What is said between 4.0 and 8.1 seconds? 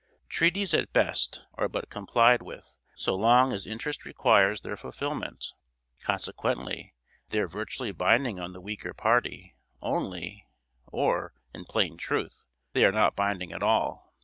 requires their fulfilment; consequently they are virtually